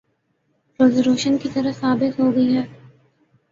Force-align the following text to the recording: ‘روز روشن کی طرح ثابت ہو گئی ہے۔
‘روز 0.79 0.99
روشن 0.99 1.37
کی 1.37 1.49
طرح 1.53 1.71
ثابت 1.71 2.19
ہو 2.19 2.35
گئی 2.35 2.55
ہے۔ 2.57 2.65